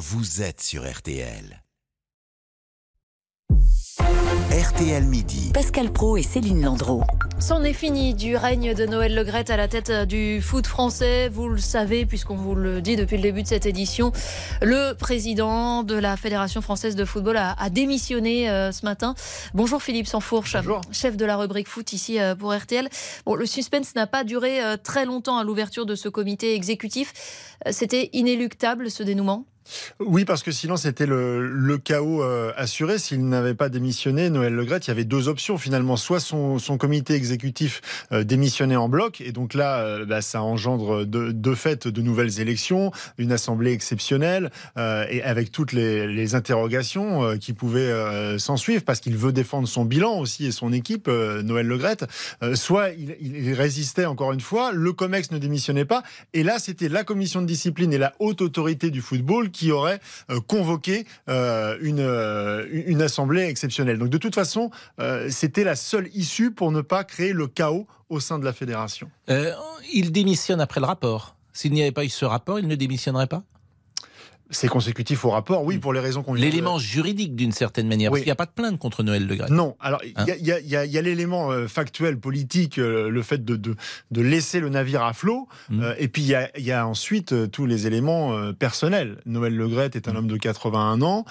[0.00, 1.62] vous êtes sur RTL.
[4.50, 5.50] RTL Midi.
[5.52, 7.02] Pascal Pro et Céline Landreau.
[7.38, 11.28] C'en est fini du règne de Noël Legrette à la tête du foot français.
[11.28, 14.10] Vous le savez, puisqu'on vous le dit depuis le début de cette édition,
[14.62, 19.14] le président de la Fédération française de football a, démissionné euh, ce matin.
[19.52, 20.56] Bonjour Philippe Sansfourche,
[20.92, 22.88] chef de la rubrique foot ici euh, pour RTL.
[23.26, 27.52] Bon, le suspense n'a pas duré euh, très longtemps à l'ouverture de ce comité exécutif.
[27.70, 29.44] C'était inéluctable ce dénouement?
[30.00, 32.98] Oui, parce que sinon c'était le, chaos euh, assuré.
[32.98, 35.96] S'il n'avait pas démissionné, Noël Legrette, il y avait deux options finalement.
[35.96, 37.80] Soit son, comité exécutif
[38.12, 42.40] euh, démissionnait en bloc, et donc là, euh, bah, ça engendre de, fait de nouvelles
[42.40, 49.16] élections, une assemblée exceptionnelle, et avec toutes les, interrogations qui pouvaient s'en suivre, parce qu'il
[49.16, 52.04] veut défendre son bilan aussi et son équipe, Noël Legrette.
[52.54, 56.02] soit il, résistait encore une fois, le COMEX ne démissionnait pas,
[56.34, 60.00] et là c'était la commission de discipline et la haute autorité du football qui aurait
[60.30, 63.98] euh, convoqué euh, une, euh, une assemblée exceptionnelle.
[63.98, 64.70] Donc de toute façon,
[65.28, 69.10] c'était la seule issue pour ne pas créer le chaos au sein de la fédération.
[69.92, 71.36] il démissionne après le rapport.
[71.52, 73.42] S'il n'y avait pas eu ce rapport, il ne démissionnerait pas?
[74.50, 75.80] C'est consécutif au rapport, oui, mm.
[75.80, 78.46] pour les raisons qu'on vient L'élément juridique, d'une certaine manière, parce qu'il n'y a pas
[78.46, 79.50] de plainte contre Noël Le Gret.
[79.50, 83.76] Non, alors il y, a, l'élément euh, factuel, politique, euh, le fait de, de,
[84.10, 85.82] de, laisser le navire à flot, mm.
[85.82, 89.18] euh, et puis il y a, ensuite tous les éléments personnels.
[89.26, 90.16] Noël Le Gret est un mm.
[90.16, 91.24] homme de 81 ans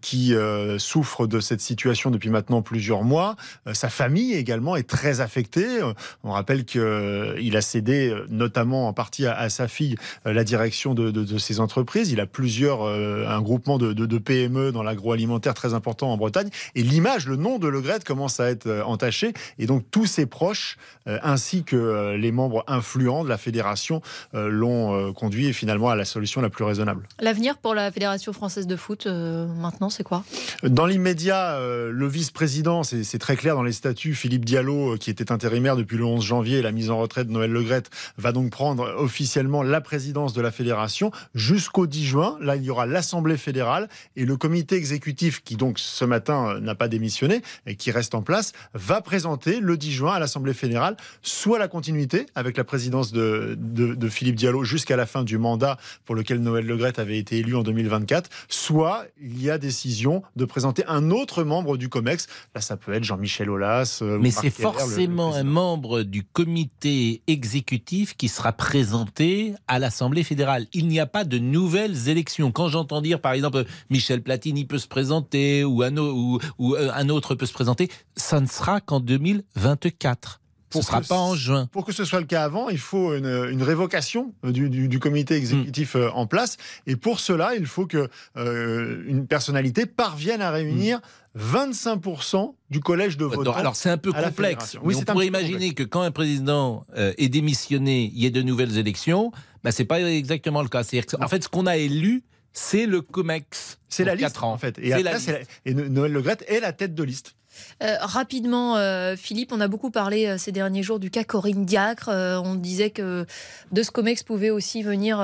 [0.00, 0.34] qui
[0.78, 3.36] souffre de cette situation depuis maintenant plusieurs mois.
[3.72, 5.80] sa famille également est très affectée.
[6.22, 11.38] On rappelle qu'il a cédé, notamment en partie à, sa fille, la direction de, de,
[11.38, 12.10] ses entreprises.
[12.10, 16.48] Il a plusieurs, euh, un groupement de, PME dans l'agroalimentaire très important en Bretagne.
[16.74, 19.32] Et l'image, le nom de Le Gret commence à être euh, entaché.
[19.58, 20.76] Et donc tous ses proches,
[21.08, 24.00] euh, ainsi que les membres influents de la fédération,
[24.32, 27.06] l'ont conduit finalement à la solution la plus raisonnable.
[27.20, 30.24] L'avenir pour la Fédération française de foot, maintenant, c'est quoi?
[30.62, 35.76] Dans l'immédiat, le vice-président, c'est très clair dans les statuts, Philippe Diallo, qui était intérimaire
[35.76, 37.84] depuis le 11 janvier, la mise en retraite de Noël Le Gret,
[38.16, 42.11] va donc prendre officiellement la présidence de la fédération jusqu'au 10 juin.
[42.40, 46.60] Là, il y aura l'Assemblée fédérale et le comité exécutif, qui donc ce matin euh,
[46.60, 50.54] n'a pas démissionné et qui reste en place, va présenter le 10 juin à l'Assemblée
[50.54, 55.38] fédérale soit la continuité avec la présidence de, de, Philippe Diallo jusqu'à la fin du
[55.38, 60.22] mandat pour lequel Noël Legrette avait été élu en 2024, soit il y a décision
[60.36, 62.26] de présenter un autre membre du COMEX.
[62.54, 64.00] Là, ça peut être Jean-Michel Aulas.
[64.02, 70.66] Euh, Mais c'est forcément un membre du comité exécutif qui sera présenté à l'Assemblée fédérale.
[70.72, 72.52] Il n'y a pas de nouvelles élections.
[72.52, 77.08] Quand j'entends dire, par exemple, Michel Platini peut se présenter ou un, ou, euh, un
[77.08, 80.41] autre peut se présenter, ça ne sera qu'en 2024.
[80.72, 81.66] Ce sera pas en juin.
[81.72, 86.10] Pour que ce soit le cas avant, il faut une, révocation du, comité exécutif euh,
[86.14, 86.56] en place.
[86.86, 91.00] Et pour cela, il faut que euh, une personnalité parvienne à réunir
[91.38, 93.52] 25% du collège de votants.
[93.52, 94.76] Alors c'est un peu complexe.
[94.82, 98.78] Oui, on pourrait imaginer que quand un président est démissionné, il y ait de nouvelles
[98.78, 99.32] élections.
[99.64, 100.82] Bah, c'est pas exactement le cas.
[101.20, 103.78] En fait, ce qu'on a élu, c'est le COMEX.
[103.88, 104.52] C'est la liste, ans.
[104.52, 104.78] en fait.
[104.78, 107.34] Et, après, et Noël Le est la tête de liste.
[107.82, 111.64] Euh, rapidement, euh, Philippe, on a beaucoup parlé euh, ces derniers jours du cas Corinne
[111.64, 112.08] Diacre.
[112.08, 113.26] on disait que
[113.72, 115.18] de ce COMEX pouvait aussi venir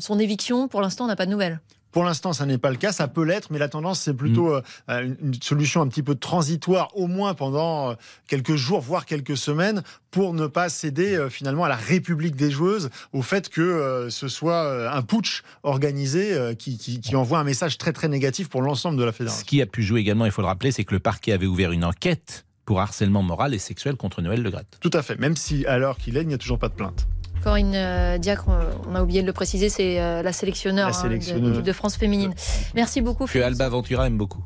[0.00, 0.68] son éviction.
[0.68, 1.60] Pour l'instant, on n'a pas de nouvelles.
[1.92, 2.90] Pour l'instant, ça n'est pas le cas.
[2.90, 4.62] Ça peut l'être, mais la tendance, c'est plutôt mm.
[4.88, 7.94] euh, une solution un petit peu transitoire, au moins pendant euh,
[8.26, 12.50] quelques jours, voire quelques semaines, pour ne pas céder euh, finalement à la République des
[12.50, 17.92] joueuses, au fait que ce soit un putsch organisé qui, qui, envoie un message très
[17.92, 19.40] très négatif pour l'ensemble de la fédération.
[19.40, 21.46] Ce qui a pu jouer également, il faut le rappeler, c'est que le parquet avait
[21.46, 24.64] ouvert une enquête pour harcèlement moral et sexuel contre Noël Le Gret.
[24.80, 26.74] Tout à fait, même si à l'heure qu'il est, il n'y a toujours pas de
[26.74, 27.06] plainte.
[27.42, 28.46] Corinne euh, Diacre,
[28.88, 32.32] on a oublié de le préciser, c'est euh, la sélectionneur, hein, de, de, France féminine.
[32.74, 33.26] Merci beaucoup.
[33.26, 34.42] Que Alba Ventura aime beaucoup.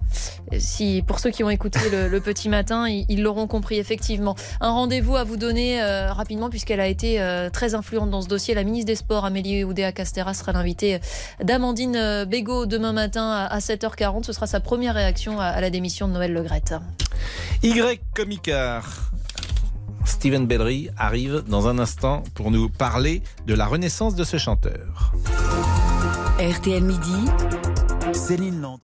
[0.52, 4.34] Euh, si, pour ceux qui ont écouté le, petit matin, ils l'auront compris effectivement.
[4.60, 7.20] Un rendez-vous à vous donner rapidement puisqu'elle a été
[7.52, 8.54] très influente dans ce dossier.
[8.54, 10.98] La ministre des Sports, Amélie Oudéa-Castera, sera l'invitée
[11.42, 14.24] d'Amandine Bégaud demain matin à 7h40.
[14.24, 16.74] Ce sera sa première réaction à, la démission de Noël Legrette.
[17.62, 18.32] Y comme
[20.16, 25.12] Steven Bellery arrive dans un instant pour nous parler de la renaissance de ce chanteur.
[26.40, 27.26] RTL Midi.
[28.14, 28.85] Céline Land.